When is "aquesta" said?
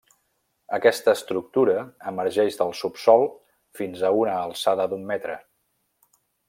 0.77-1.13